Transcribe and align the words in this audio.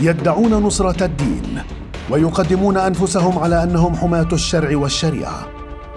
يدعون 0.00 0.54
نصرة 0.54 1.04
الدين 1.04 1.62
ويقدمون 2.10 2.76
أنفسهم 2.76 3.38
على 3.38 3.62
أنهم 3.62 3.96
حماة 3.96 4.28
الشرع 4.32 4.76
والشريعة. 4.76 5.46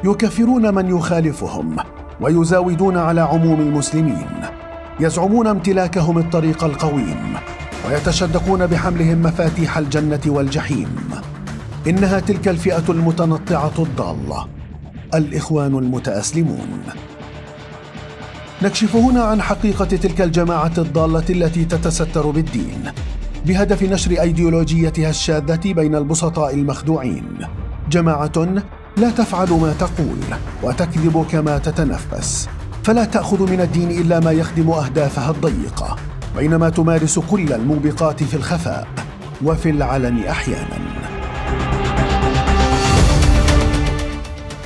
يكفرون 0.03 0.75
من 0.75 0.97
يخالفهم 0.97 1.75
ويزاودون 2.21 2.97
على 2.97 3.21
عموم 3.21 3.59
المسلمين. 3.59 4.27
يزعمون 4.99 5.47
امتلاكهم 5.47 6.17
الطريق 6.17 6.63
القويم 6.63 7.33
ويتشدقون 7.87 8.67
بحملهم 8.67 9.21
مفاتيح 9.23 9.77
الجنة 9.77 10.21
والجحيم. 10.25 10.95
إنها 11.87 12.19
تلك 12.19 12.47
الفئة 12.47 12.83
المتنطعة 12.89 13.73
الضالة 13.79 14.47
الإخوان 15.13 15.77
المتأسلمون. 15.77 16.83
نكشف 18.63 18.95
هنا 18.95 19.23
عن 19.23 19.41
حقيقة 19.41 19.85
تلك 19.85 20.21
الجماعة 20.21 20.71
الضالة 20.77 21.25
التي 21.29 21.65
تتستر 21.65 22.29
بالدين. 22.29 22.91
بهدف 23.45 23.83
نشر 23.83 24.21
أيديولوجيتها 24.21 25.09
الشاذة 25.09 25.73
بين 25.73 25.95
البسطاء 25.95 26.53
المخدوعين. 26.53 27.37
جماعة 27.89 28.63
لا 28.97 29.09
تفعل 29.09 29.49
ما 29.49 29.73
تقول 29.79 30.19
وتكذب 30.63 31.25
كما 31.31 31.57
تتنفس. 31.57 32.49
فلا 32.83 33.05
تأخذ 33.05 33.51
من 33.51 33.61
الدين 33.61 33.91
إلا 33.91 34.19
ما 34.19 34.31
يخدم 34.31 34.69
أهدافها 34.69 35.31
الضيقة 35.31 35.95
بينما 36.37 36.69
تمارس 36.69 37.19
كل 37.19 37.53
الموبقات 37.53 38.23
في 38.23 38.33
الخفاء 38.33 38.87
وفي 39.45 39.69
العلن 39.69 40.23
أحيانا. 40.23 40.77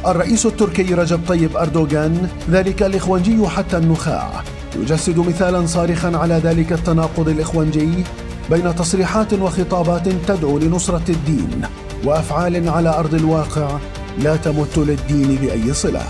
الرئيس 0.08 0.46
التركي 0.46 0.94
رجب 0.94 1.20
طيب 1.28 1.58
أردوغان 1.58 2.30
ذلك 2.50 2.84
الإخوانجي 2.84 3.48
حتى 3.48 3.78
النخاع 3.78 4.30
يجسد 4.76 5.20
مثالا 5.20 5.66
صارخا 5.66 6.18
على 6.18 6.34
ذلك 6.34 6.74
التناقض 6.74 7.30
الإخوانجي 7.30 8.04
بين 8.52 8.76
تصريحات 8.76 9.34
وخطابات 9.34 10.10
تدعو 10.10 10.58
لنصرة 10.58 11.04
الدين 11.10 11.62
وأفعال 12.04 12.70
على 12.70 12.90
أرض 12.90 13.14
الواقع 13.14 13.78
لا 14.20 14.36
تمت 14.36 14.78
للدين 14.78 15.36
بأي 15.36 15.74
صلة. 15.74 16.04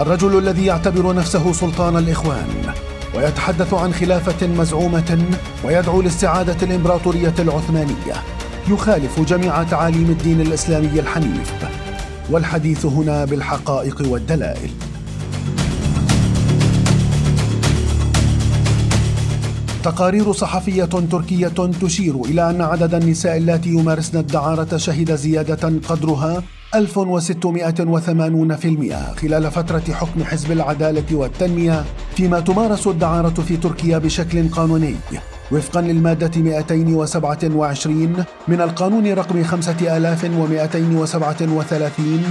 الرجل 0.00 0.38
الذي 0.38 0.66
يعتبر 0.66 1.14
نفسه 1.14 1.52
سلطان 1.52 1.96
الإخوان 1.96 2.74
ويتحدث 3.14 3.74
عن 3.74 3.94
خلافة 3.94 4.46
مزعومة 4.46 5.24
ويدعو 5.64 6.02
لاستعادة 6.02 6.56
الإمبراطورية 6.62 7.34
العثمانية 7.38 8.14
يخالف 8.68 9.20
جميع 9.20 9.62
تعاليم 9.62 10.10
الدين 10.10 10.40
الإسلامي 10.40 11.00
الحنيف 11.00 11.52
والحديث 12.30 12.86
هنا 12.86 13.24
بالحقائق 13.24 14.02
والدلائل. 14.08 14.70
تقارير 19.86 20.32
صحفية 20.32 20.84
تركية 20.84 21.70
تشير 21.82 22.20
إلى 22.24 22.50
أن 22.50 22.62
عدد 22.62 22.94
النساء 22.94 23.36
اللاتي 23.36 23.68
يمارسن 23.68 24.18
الدعارة 24.18 24.76
شهد 24.76 25.14
زيادة 25.14 25.80
قدرها 25.88 26.42
1680% 26.76 26.78
خلال 29.20 29.50
فترة 29.50 29.82
حكم 29.92 30.24
حزب 30.24 30.52
العدالة 30.52 31.16
والتنمية 31.16 31.84
فيما 32.16 32.40
تمارس 32.40 32.86
الدعارة 32.86 33.28
في 33.28 33.56
تركيا 33.56 33.98
بشكل 33.98 34.48
قانوني 34.48 34.94
وفقا 35.52 35.80
للمادة 35.80 36.42
227 36.42 38.24
من 38.48 38.60
القانون 38.60 39.12
رقم 39.12 39.44
5237 39.44 42.22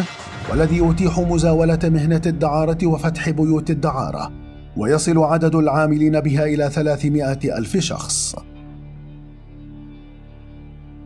والذي 0.52 0.78
يتيح 0.78 1.20
مزاولة 1.20 1.80
مهنة 1.84 2.22
الدعارة 2.26 2.88
وفتح 2.88 3.30
بيوت 3.30 3.70
الدعارة. 3.70 4.45
ويصل 4.78 5.18
عدد 5.18 5.56
العاملين 5.56 6.20
بها 6.20 6.46
إلى 6.46 6.70
300 6.70 7.58
ألف 7.58 7.78
شخص. 7.78 8.36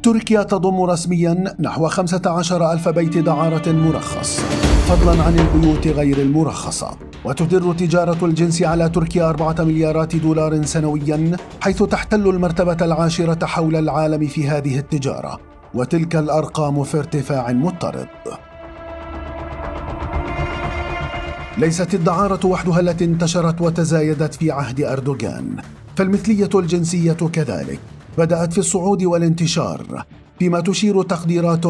تركيا 0.03 0.43
تضم 0.43 0.81
رسميا 0.81 1.55
نحو 1.59 1.87
15 1.87 2.71
ألف 2.71 2.89
بيت 2.89 3.17
دعارة 3.17 3.71
مرخص 3.71 4.39
فضلا 4.87 5.23
عن 5.23 5.39
البيوت 5.39 5.87
غير 5.87 6.17
المرخصة. 6.17 6.91
وتدر 7.25 7.73
تجارة 7.73 8.25
الجنس 8.25 8.63
على 8.63 8.89
تركيا 8.89 9.29
أربعة 9.29 9.55
مليارات 9.59 10.15
دولار 10.15 10.65
سنويا 10.65 11.37
حيث 11.61 11.83
تحتل 11.83 12.27
المرتبة 12.27 12.77
العاشرة 12.81 13.45
حول 13.45 13.75
العالم 13.75 14.27
في 14.27 14.47
هذه 14.47 14.79
التجارة. 14.79 15.39
وتلك 15.73 16.15
الأرقام 16.15 16.83
في 16.83 16.97
ارتفاع 16.97 17.51
مضطرد 17.51 18.07
ليست 21.59 21.93
الدعارة 21.93 22.45
وحدها 22.45 22.79
التي 22.79 23.05
انتشرت 23.05 23.61
وتزايدت 23.61 24.35
في 24.35 24.51
عهد 24.51 24.81
أردوغان. 24.81 25.55
فالمثلية 25.95 26.49
الجنسية 26.55 27.13
كذلك. 27.13 27.79
بدأت 28.17 28.53
في 28.53 28.57
الصعود 28.57 29.03
والانتشار 29.03 30.05
فيما 30.39 30.59
تشير 30.59 31.03
تقديرات 31.03 31.65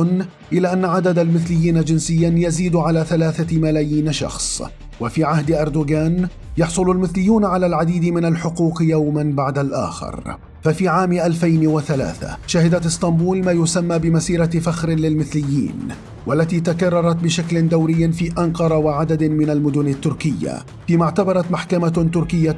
إلى 0.54 0.74
أن 0.74 0.86
عدد 0.86 1.20
المثليين 1.20 1.84
جنسيا 1.84 2.34
يزيد 2.38 2.76
على 2.76 3.06
ثلاثة 3.06 3.58
ملايين 3.58 4.12
شخص. 4.12 4.64
وفي 5.02 5.24
عهد 5.24 5.52
أردوغان 5.52 6.28
يحصل 6.58 6.92
المثليون 6.92 7.46
على 7.46 7.66
العديد 7.66 8.06
من 8.06 8.26
الحقوق 8.26 8.82
يوما 8.82 9.24
بعد 9.24 9.58
الآخر. 9.60 10.38
ففي 10.64 10.88
عام 10.88 11.14
2003 11.14 12.38
شهدت 12.48 12.86
إسطنبول 12.86 13.46
ما 13.46 13.52
يسمى 13.52 14.00
بمسيرة 14.00 14.46
فخر 14.60 14.90
للمثليين 14.90 15.88
والتي 16.28 16.60
تكررت 16.60 17.16
بشكل 17.16 17.68
دوري 17.68 18.12
في 18.12 18.34
أنقرة 18.38 18.78
وعدد 18.78 19.24
من 19.24 19.50
المدن 19.50 19.88
التركية 19.88 20.58
فيما 20.88 21.06
اعتبرت 21.06 21.52
محكمة 21.52 22.10
تركية 22.14 22.58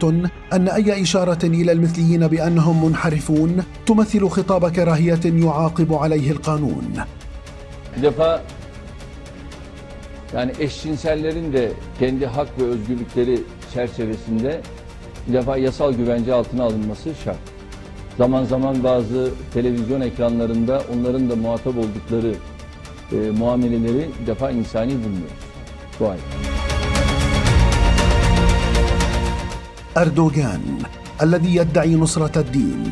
أن 0.53 0.68
أي 0.68 1.02
إشارة 1.02 1.46
إلى 1.46 1.72
المثليين 1.72 2.28
بأنهم 2.28 2.85
منحرفون 2.85 3.63
تمثل 3.85 4.29
خطاب 4.29 4.72
كراهية 4.72 5.19
يعاقب 5.25 5.94
عليه 5.94 6.31
القانون. 6.31 6.94
Yani 10.34 10.53
eşcinsellerin 10.60 11.53
de 11.53 11.72
kendi 11.99 12.27
hak 12.27 12.49
ve 12.60 12.65
özgürlükleri 12.65 13.41
çerçevesinde 13.75 14.60
bir 15.28 15.32
defa 15.32 15.56
yasal 15.56 15.93
güvence 15.93 16.34
altına 16.34 16.65
alınması 16.65 17.15
şart. 17.25 17.38
Zaman 18.19 18.44
zaman 18.44 18.84
bazı 18.84 19.31
televizyon 19.54 20.00
ekranlarında 20.00 20.82
onların 20.94 21.31
da 21.31 21.37
muhatap 21.37 21.75
oldukları 21.78 22.34
e, 23.12 23.31
muameleleri 23.31 24.10
bir 24.21 24.27
defa 24.27 24.50
insani 24.50 24.93
bulmuyor. 24.93 25.31
Bu 26.00 26.09
ayrı. 26.09 26.21
أردوغان 30.03 30.65
الذي 31.25 31.50
يدعي 31.60 31.94
نصرة 32.04 32.34
الدين 32.44 32.82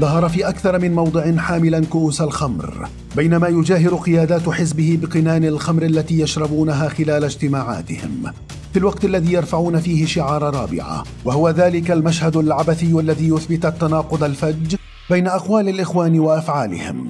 ظهر 0.00 0.28
في 0.28 0.48
أكثر 0.48 0.78
من 0.78 0.94
موضع 0.94 1.36
حاملا 1.36 1.84
كؤوس 1.84 2.20
الخمر 2.20 2.88
بينما 3.16 3.48
يجاهر 3.48 3.94
قيادات 3.94 4.48
حزبه 4.48 4.98
بقنان 5.02 5.44
الخمر 5.44 5.82
التي 5.82 6.20
يشربونها 6.20 6.88
خلال 6.88 7.24
اجتماعاتهم. 7.24 8.32
في 8.72 8.78
الوقت 8.78 9.04
الذي 9.04 9.32
يرفعون 9.32 9.80
فيه 9.80 10.06
شعار 10.06 10.42
رابعة 10.42 11.04
وهو 11.24 11.50
ذلك 11.50 11.90
المشهد 11.90 12.36
العبثي 12.36 13.00
الذي 13.00 13.28
يثبت 13.28 13.66
التناقض 13.66 14.24
الفج 14.24 14.76
بين 15.10 15.26
أقوال 15.26 15.68
الإخوان 15.68 16.20
وأفعالهم. 16.20 17.08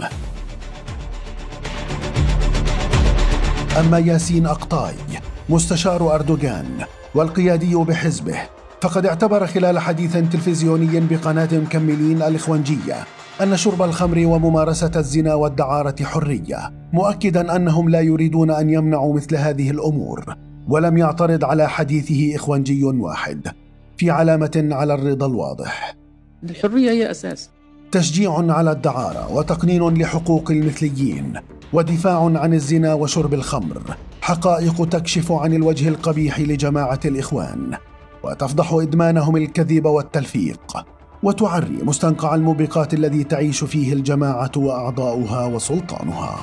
أما 3.80 3.98
ياسين 3.98 4.46
أقطاي 4.46 4.94
مستشار 5.48 6.14
أردوغان 6.14 6.84
والقيادي 7.14 7.74
بحزبه 7.74 8.57
فقد 8.80 9.06
اعتبر 9.06 9.46
خلال 9.46 9.78
حديث 9.78 10.16
تلفزيوني 10.16 11.00
بقناة 11.00 11.48
مكملين 11.52 12.22
الإخوانجية 12.22 13.04
أن 13.42 13.56
شرب 13.56 13.82
الخمر 13.82 14.26
وممارسة 14.26 14.90
الزنا 14.96 15.34
والدعارة 15.34 16.04
حرية 16.04 16.72
مؤكدا 16.92 17.56
أنهم 17.56 17.88
لا 17.88 18.00
يريدون 18.00 18.50
أن 18.50 18.70
يمنعوا 18.70 19.14
مثل 19.14 19.36
هذه 19.36 19.70
الأمور 19.70 20.34
ولم 20.68 20.98
يعترض 20.98 21.44
على 21.44 21.68
حديثه 21.68 22.36
إخوانجي 22.36 22.84
واحد 22.84 23.48
في 23.96 24.10
علامة 24.10 24.68
على 24.70 24.94
الرضا 24.94 25.26
الواضح. 25.26 25.96
الحرية 26.44 26.90
هي 26.90 27.10
أساس. 27.10 27.50
تشجيع 27.92 28.52
على 28.52 28.72
الدعارة 28.72 29.32
وتقنين 29.32 30.02
لحقوق 30.02 30.50
المثليين 30.50 31.32
ودفاع 31.72 32.24
عن 32.24 32.54
الزنا 32.54 32.94
وشرب 32.94 33.34
الخمر 33.34 33.82
حقائق 34.20 34.88
تكشف 34.88 35.32
عن 35.32 35.54
الوجه 35.54 35.88
القبيح 35.88 36.40
لجماعة 36.40 37.00
الإخوان. 37.04 37.76
وتفضح 38.22 38.72
إدمانهم 38.72 39.36
الكذب 39.36 39.86
والتلفيق 39.86 40.84
وتعري 41.22 41.78
مستنقع 41.82 42.34
الموبقات 42.34 42.94
الذي 42.94 43.24
تعيش 43.24 43.64
فيه 43.64 43.92
الجماعة 43.92 44.52
وأعضاؤها 44.56 45.46
وسلطانها. 45.46 46.36